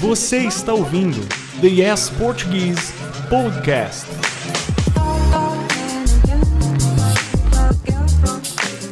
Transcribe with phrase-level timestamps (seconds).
[0.00, 1.20] Você está ouvindo
[1.60, 2.92] The Yes Portuguese
[3.30, 4.06] Podcast.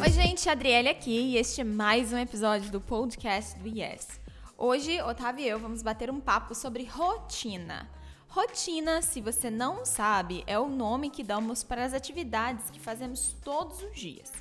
[0.00, 4.20] Oi, gente, Adriele aqui e este é mais um episódio do podcast do Yes.
[4.56, 7.90] Hoje, Otávio e eu vamos bater um papo sobre rotina.
[8.28, 13.36] Rotina, se você não sabe, é o nome que damos para as atividades que fazemos
[13.44, 14.32] todos os dias.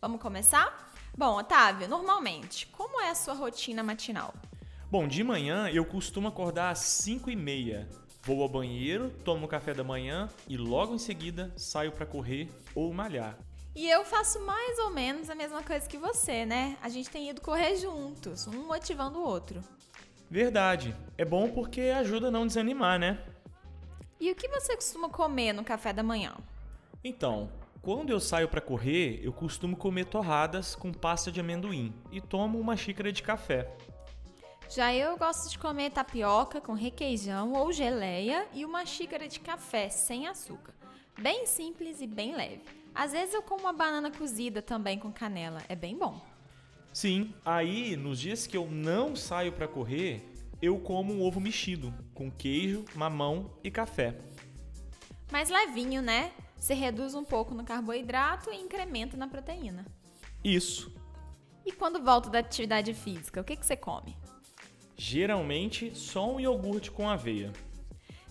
[0.00, 0.88] Vamos começar?
[1.16, 4.34] Bom, Otávio, normalmente, como é a sua rotina matinal?
[4.90, 7.88] Bom, de manhã eu costumo acordar às 5 e meia.
[8.22, 12.92] Vou ao banheiro, tomo café da manhã e logo em seguida saio para correr ou
[12.92, 13.36] malhar.
[13.74, 16.76] E eu faço mais ou menos a mesma coisa que você, né?
[16.82, 19.62] A gente tem ido correr juntos, um motivando o outro.
[20.30, 20.94] Verdade.
[21.16, 23.18] É bom porque ajuda a não desanimar, né?
[24.20, 26.34] E o que você costuma comer no café da manhã?
[27.04, 27.50] Então,
[27.88, 32.60] quando eu saio para correr, eu costumo comer torradas com pasta de amendoim e tomo
[32.60, 33.74] uma xícara de café.
[34.68, 39.88] Já eu gosto de comer tapioca com requeijão ou geleia e uma xícara de café
[39.88, 40.74] sem açúcar.
[41.18, 42.60] Bem simples e bem leve.
[42.94, 46.20] Às vezes eu como uma banana cozida também com canela, é bem bom.
[46.92, 50.22] Sim, aí nos dias que eu não saio para correr,
[50.60, 54.14] eu como um ovo mexido com queijo, mamão e café.
[55.32, 56.32] Mais levinho, né?
[56.58, 59.86] Você reduz um pouco no carboidrato e incrementa na proteína.
[60.42, 60.92] Isso.
[61.64, 64.16] E quando volta da atividade física, o que, que você come?
[64.96, 67.52] Geralmente só um iogurte com aveia.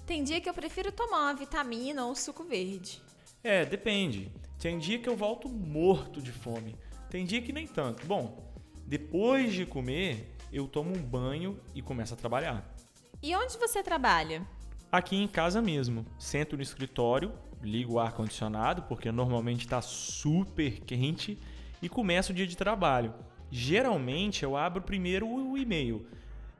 [0.06, 3.02] Tem dia que eu prefiro tomar uma vitamina ou um suco verde.
[3.44, 4.32] É, depende.
[4.60, 6.76] Tem dia que eu volto morto de fome.
[7.10, 8.06] Tem dia que nem tanto.
[8.06, 8.52] Bom,
[8.86, 12.74] depois de comer, eu tomo um banho e começo a trabalhar.
[13.22, 14.46] E onde você trabalha?
[14.92, 16.06] Aqui em casa mesmo.
[16.18, 21.38] Sento no escritório, ligo o ar-condicionado, porque normalmente está super quente,
[21.82, 23.14] e começo o dia de trabalho.
[23.52, 26.06] Geralmente eu abro primeiro o e-mail,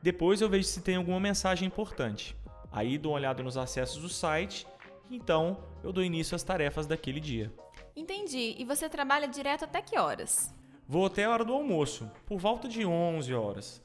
[0.00, 2.36] depois eu vejo se tem alguma mensagem importante.
[2.70, 4.66] Aí dou uma olhada nos acessos do site,
[5.10, 7.52] então eu dou início às tarefas daquele dia.
[7.96, 8.54] Entendi.
[8.56, 10.54] E você trabalha direto até que horas?
[10.86, 13.82] Vou até a hora do almoço, por volta de 11 horas.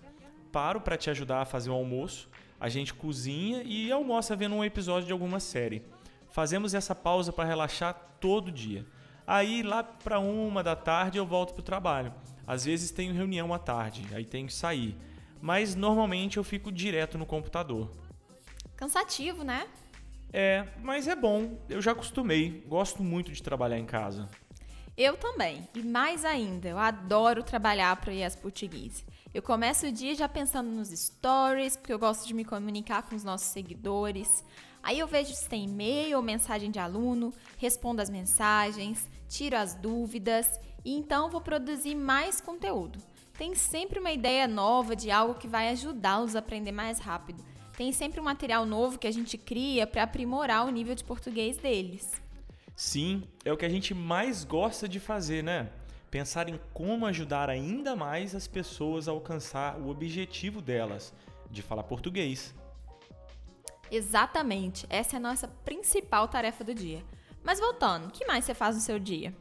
[0.51, 2.29] Paro para te ajudar a fazer o almoço,
[2.59, 5.83] a gente cozinha e almoça vendo um episódio de alguma série.
[6.33, 8.87] Fazemos essa pausa para relaxar todo dia.
[9.25, 12.11] Aí lá para uma da tarde eu volto para o trabalho.
[12.47, 14.97] Às vezes tenho reunião à tarde, aí tenho que sair.
[15.39, 17.91] Mas normalmente eu fico direto no computador.
[18.75, 19.67] Cansativo, né?
[20.33, 21.55] É, mas é bom.
[21.69, 22.65] Eu já acostumei.
[22.67, 24.27] Gosto muito de trabalhar em casa.
[24.97, 25.67] Eu também.
[25.75, 29.05] E mais ainda, eu adoro trabalhar para o IES Português.
[29.31, 33.15] Eu começo o dia já pensando nos stories, porque eu gosto de me comunicar com
[33.15, 34.43] os nossos seguidores.
[34.83, 39.73] Aí eu vejo se tem e-mail ou mensagem de aluno, respondo as mensagens, tiro as
[39.73, 42.99] dúvidas e então vou produzir mais conteúdo.
[43.37, 47.43] Tem sempre uma ideia nova de algo que vai ajudá-los a aprender mais rápido.
[47.77, 51.57] Tem sempre um material novo que a gente cria para aprimorar o nível de português
[51.57, 52.11] deles.
[52.75, 55.69] Sim, é o que a gente mais gosta de fazer, né?
[56.11, 61.13] Pensar em como ajudar ainda mais as pessoas a alcançar o objetivo delas,
[61.49, 62.53] de falar português.
[63.95, 67.03] Exatamente, essa é a nossa principal tarefa do dia.
[67.43, 69.35] Mas voltando, o que mais você faz no seu dia?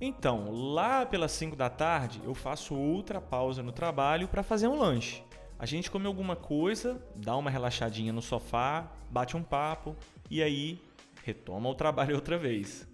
[0.00, 4.76] Então, lá pelas 5 da tarde, eu faço outra pausa no trabalho para fazer um
[4.76, 5.22] lanche.
[5.56, 9.94] A gente come alguma coisa, dá uma relaxadinha no sofá, bate um papo
[10.28, 10.82] e aí
[11.22, 12.88] retoma o trabalho outra vez.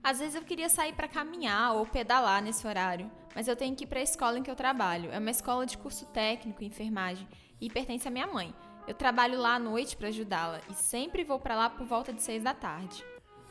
[0.00, 3.82] Às vezes eu queria sair para caminhar ou pedalar nesse horário, mas eu tenho que
[3.82, 5.10] ir para a escola em que eu trabalho.
[5.10, 7.26] É uma escola de curso técnico em enfermagem
[7.60, 8.54] e pertence à minha mãe.
[8.88, 12.22] Eu trabalho lá à noite para ajudá-la e sempre vou para lá por volta de
[12.22, 13.04] seis da tarde.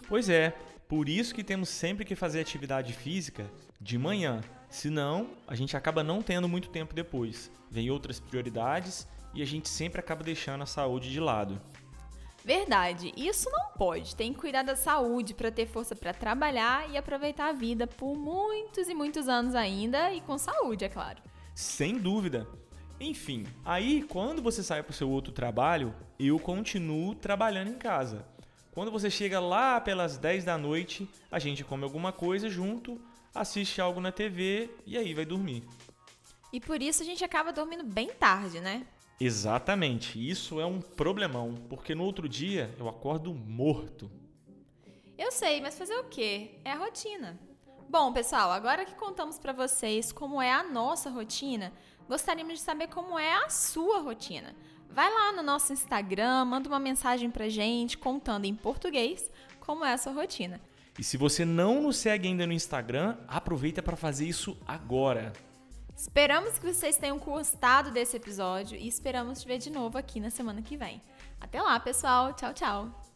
[0.09, 0.49] Pois é,
[0.87, 3.45] por isso que temos sempre que fazer atividade física
[3.79, 7.51] de manhã, senão a gente acaba não tendo muito tempo depois.
[7.69, 11.61] Vem outras prioridades e a gente sempre acaba deixando a saúde de lado.
[12.43, 14.15] Verdade, isso não pode.
[14.15, 18.15] Tem que cuidar da saúde para ter força para trabalhar e aproveitar a vida por
[18.15, 21.21] muitos e muitos anos ainda e com saúde, é claro.
[21.53, 22.47] Sem dúvida.
[22.99, 28.25] Enfim, aí quando você sai para o seu outro trabalho, eu continuo trabalhando em casa.
[28.71, 32.99] Quando você chega lá pelas 10 da noite, a gente come alguma coisa junto,
[33.33, 35.63] assiste algo na TV e aí vai dormir.
[36.51, 38.87] E por isso a gente acaba dormindo bem tarde, né?
[39.19, 44.09] Exatamente, isso é um problemão, porque no outro dia eu acordo morto.
[45.17, 46.59] Eu sei, mas fazer o quê?
[46.63, 47.39] É a rotina.
[47.89, 51.73] Bom, pessoal, agora que contamos para vocês como é a nossa rotina,
[52.07, 54.55] gostaríamos de saber como é a sua rotina.
[54.89, 59.93] Vai lá no nosso Instagram, manda uma mensagem pra gente contando em português como é
[59.93, 60.59] a sua rotina.
[60.97, 65.33] E se você não nos segue ainda no Instagram, aproveita para fazer isso agora.
[65.95, 70.29] Esperamos que vocês tenham gostado desse episódio e esperamos te ver de novo aqui na
[70.29, 71.01] semana que vem.
[71.39, 72.33] Até lá, pessoal.
[72.33, 73.06] Tchau, tchau.